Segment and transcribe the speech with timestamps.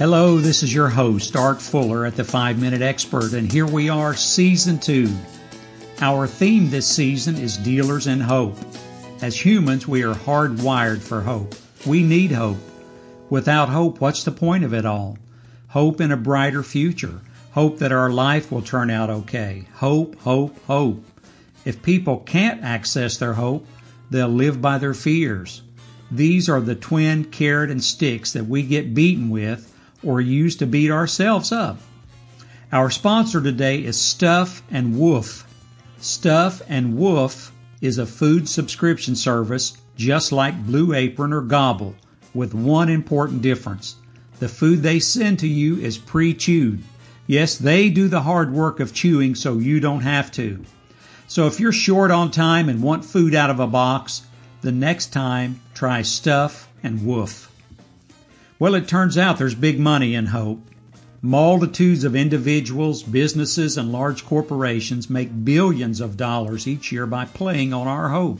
[0.00, 3.90] Hello, this is your host, Art Fuller at the 5 Minute Expert, and here we
[3.90, 5.14] are, Season 2.
[6.00, 8.56] Our theme this season is Dealers in Hope.
[9.20, 11.54] As humans, we are hardwired for hope.
[11.84, 12.56] We need hope.
[13.28, 15.18] Without hope, what's the point of it all?
[15.68, 17.20] Hope in a brighter future.
[17.50, 19.66] Hope that our life will turn out okay.
[19.74, 21.04] Hope, hope, hope.
[21.66, 23.66] If people can't access their hope,
[24.08, 25.60] they'll live by their fears.
[26.10, 29.70] These are the twin carrot and sticks that we get beaten with
[30.02, 31.78] or use to beat ourselves up.
[32.72, 35.46] Our sponsor today is Stuff and Woof.
[35.98, 41.94] Stuff and Woof is a food subscription service just like Blue Apron or Gobble,
[42.32, 43.96] with one important difference.
[44.38, 46.82] The food they send to you is pre chewed.
[47.26, 50.64] Yes, they do the hard work of chewing so you don't have to.
[51.28, 54.22] So if you're short on time and want food out of a box,
[54.62, 57.49] the next time try Stuff and Woof.
[58.60, 60.60] Well, it turns out there's big money in hope.
[61.22, 67.72] Multitudes of individuals, businesses, and large corporations make billions of dollars each year by playing
[67.72, 68.38] on our hope.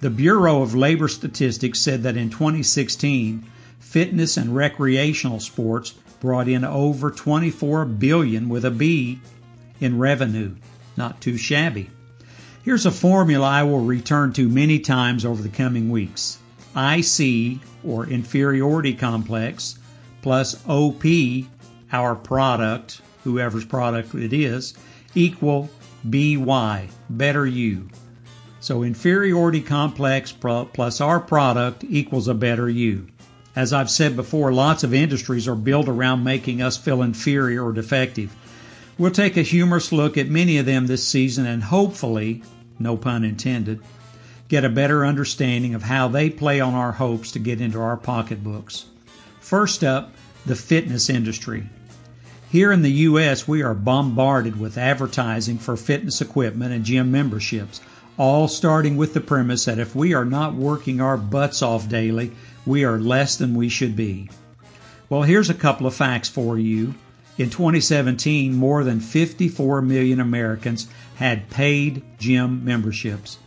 [0.00, 6.62] The Bureau of Labor Statistics said that in 2016, fitness and recreational sports brought in
[6.62, 9.20] over 24 billion with a B
[9.80, 10.54] in revenue.
[10.98, 11.88] Not too shabby.
[12.62, 16.40] Here's a formula I will return to many times over the coming weeks.
[16.76, 19.78] IC or inferiority complex
[20.22, 21.04] plus OP,
[21.92, 24.74] our product, whoever's product it is,
[25.14, 25.68] equal
[26.08, 27.88] BY, better you.
[28.60, 33.08] So inferiority complex plus our product equals a better you.
[33.54, 37.72] As I've said before, lots of industries are built around making us feel inferior or
[37.72, 38.34] defective.
[38.98, 42.42] We'll take a humorous look at many of them this season and hopefully,
[42.78, 43.80] no pun intended,
[44.48, 47.96] get a better understanding of how they play on our hopes to get into our
[47.96, 48.86] pocketbooks.
[49.40, 50.12] First up,
[50.46, 51.64] the fitness industry.
[52.50, 57.80] Here in the U.S., we are bombarded with advertising for fitness equipment and gym memberships,
[58.16, 62.30] all starting with the premise that if we are not working our butts off daily,
[62.64, 64.30] we are less than we should be.
[65.08, 66.94] Well, here's a couple of facts for you.
[67.36, 70.86] In 2017, more than 54 million Americans
[71.16, 73.38] had paid gym memberships.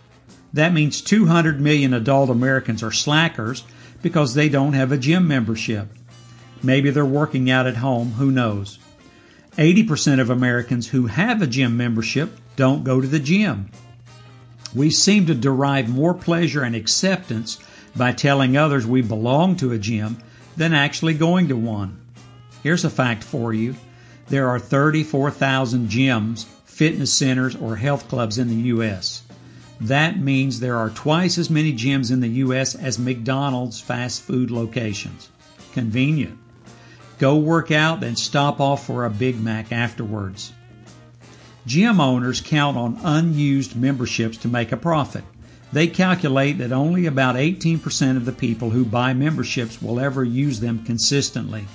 [0.53, 3.63] That means 200 million adult Americans are slackers
[4.01, 5.87] because they don't have a gym membership.
[6.63, 8.79] Maybe they're working out at home, who knows?
[9.57, 13.69] 80% of Americans who have a gym membership don't go to the gym.
[14.75, 17.57] We seem to derive more pleasure and acceptance
[17.95, 20.17] by telling others we belong to a gym
[20.55, 21.99] than actually going to one.
[22.63, 23.75] Here's a fact for you
[24.27, 29.23] there are 34,000 gyms, fitness centers, or health clubs in the U.S.
[29.81, 32.73] That means there are twice as many gyms in the U.S.
[32.75, 35.29] as McDonald's fast food locations.
[35.73, 36.37] Convenient.
[37.19, 40.51] Go work out, then stop off for a Big Mac afterwards.
[41.65, 45.23] Gym owners count on unused memberships to make a profit.
[45.73, 50.59] They calculate that only about 18% of the people who buy memberships will ever use
[50.59, 51.65] them consistently.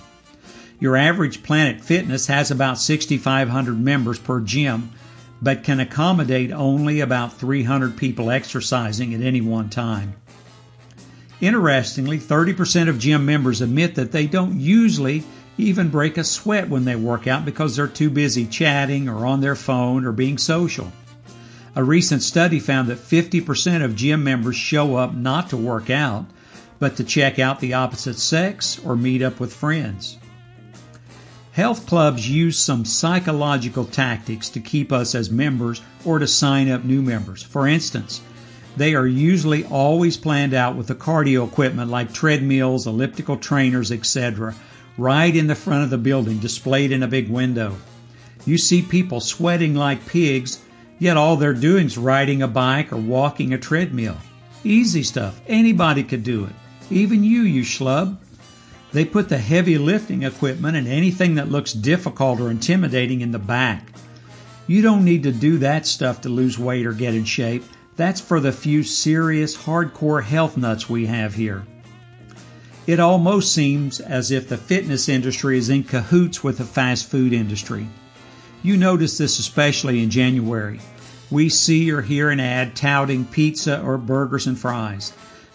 [0.81, 4.91] Your average Planet Fitness has about 6,500 members per gym,
[5.43, 10.15] but can accommodate only about 300 people exercising at any one time.
[11.41, 15.25] Interestingly, 30% of gym members admit that they don't usually
[15.59, 19.41] even break a sweat when they work out because they're too busy chatting or on
[19.41, 20.93] their phone or being social.
[21.75, 26.27] A recent study found that 50% of gym members show up not to work out,
[26.79, 30.19] but to check out the opposite sex or meet up with friends.
[31.53, 36.83] Health clubs use some psychological tactics to keep us as members or to sign up
[36.83, 37.43] new members.
[37.43, 38.23] For instance,
[38.79, 44.55] they are usually always planned out with the cardio equipment like treadmills, elliptical trainers, etc.,
[44.97, 47.77] right in the front of the building, displayed in a big window.
[48.47, 50.59] You see people sweating like pigs,
[50.99, 54.17] yet all they're doing is riding a bike or walking a treadmill.
[54.65, 55.39] Easy stuff.
[55.47, 56.53] Anybody could do it.
[56.91, 58.17] Even you, you schlub.
[58.93, 63.39] They put the heavy lifting equipment and anything that looks difficult or intimidating in the
[63.39, 63.93] back.
[64.67, 67.65] You don't need to do that stuff to lose weight or get in shape.
[67.97, 71.65] That's for the few serious, hardcore health nuts we have here.
[72.87, 77.33] It almost seems as if the fitness industry is in cahoots with the fast food
[77.33, 77.87] industry.
[78.63, 80.81] You notice this especially in January.
[81.31, 85.13] We see or hear an ad touting pizza or burgers and fries.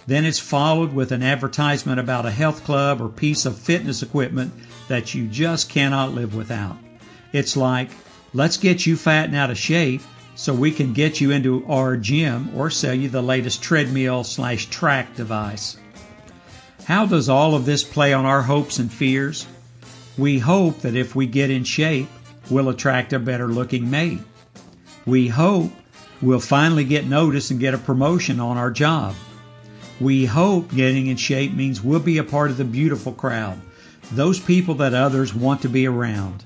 [0.08, 4.54] Then it's followed with an advertisement about a health club or piece of fitness equipment
[4.88, 6.78] that you just cannot live without.
[7.34, 7.90] It's like,
[8.34, 10.02] let's get you fat and out of shape
[10.36, 14.68] so we can get you into our gym or sell you the latest treadmill slash
[14.68, 15.78] track device.
[16.86, 19.46] How does all of this play on our hopes and fears?
[20.18, 22.08] We hope that if we get in shape,
[22.50, 24.22] we'll attract a better looking mate.
[25.06, 25.72] We hope
[26.22, 29.16] we'll finally get noticed and get a promotion on our job.
[30.00, 33.60] We hope getting in shape means we'll be a part of the beautiful crowd,
[34.12, 36.44] those people that others want to be around.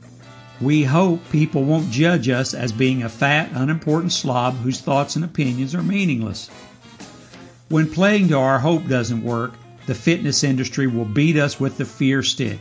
[0.62, 5.26] We hope people won't judge us as being a fat, unimportant slob whose thoughts and
[5.26, 6.50] opinions are meaningless.
[7.68, 9.54] When playing to our hope doesn't work,
[9.86, 12.60] the fitness industry will beat us with the fear stick.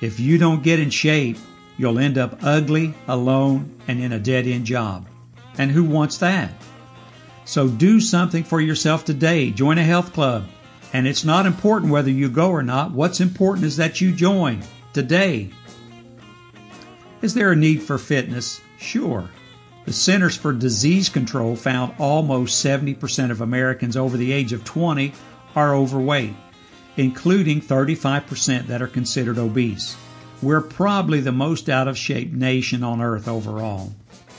[0.00, 1.36] If you don't get in shape,
[1.76, 5.06] you'll end up ugly, alone, and in a dead end job.
[5.58, 6.52] And who wants that?
[7.44, 9.50] So do something for yourself today.
[9.50, 10.44] Join a health club.
[10.92, 12.92] And it's not important whether you go or not.
[12.92, 14.62] What's important is that you join
[14.92, 15.50] today.
[17.22, 18.60] Is there a need for fitness?
[18.78, 19.28] Sure.
[19.84, 25.12] The Centers for Disease Control found almost 70% of Americans over the age of 20
[25.56, 26.34] are overweight,
[26.96, 29.96] including 35% that are considered obese.
[30.40, 33.92] We're probably the most out of shape nation on earth overall.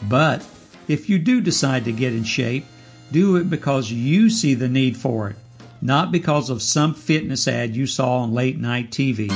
[0.04, 0.46] But
[0.88, 2.66] if you do decide to get in shape,
[3.13, 5.36] do it because you see the need for it,
[5.81, 9.30] not because of some fitness ad you saw on late night TV.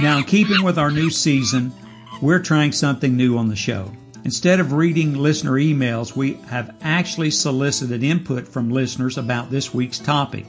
[0.00, 1.72] Now, in keeping with our new season,
[2.20, 3.90] we're trying something new on the show.
[4.24, 9.98] Instead of reading listener emails, we have actually solicited input from listeners about this week's
[9.98, 10.44] topic.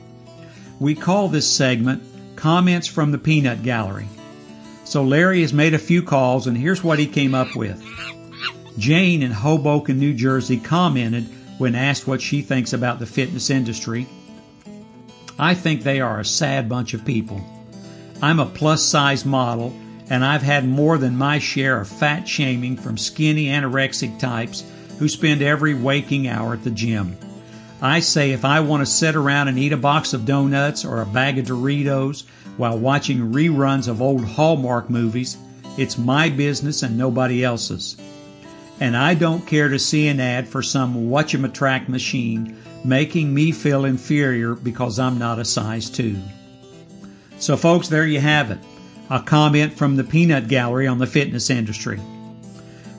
[0.79, 2.03] We call this segment
[2.35, 4.07] Comments from the Peanut Gallery.
[4.83, 7.81] So Larry has made a few calls, and here's what he came up with.
[8.77, 11.27] Jane in Hoboken, New Jersey commented
[11.57, 14.07] when asked what she thinks about the fitness industry.
[15.39, 17.41] I think they are a sad bunch of people.
[18.21, 19.75] I'm a plus size model,
[20.09, 24.63] and I've had more than my share of fat shaming from skinny anorexic types
[24.97, 27.17] who spend every waking hour at the gym.
[27.81, 31.01] I say if I want to sit around and eat a box of donuts or
[31.01, 32.23] a bag of Doritos
[32.57, 35.37] while watching reruns of old Hallmark movies,
[35.77, 37.95] it's my business and nobody else's
[38.79, 43.85] and I don't care to see an ad for some watch-em-attract machine making me feel
[43.85, 46.15] inferior because I'm not a size 2.
[47.39, 48.59] So folks, there you have it.
[49.09, 51.99] A comment from the Peanut Gallery on the fitness industry.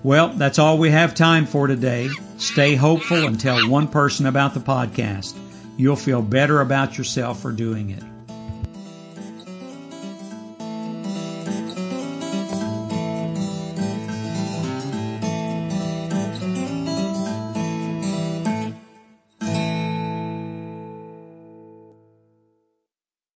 [0.02, 2.08] Well, that's all we have time for today.
[2.38, 5.36] Stay hopeful and tell one person about the podcast.
[5.76, 8.02] You'll feel better about yourself for doing it.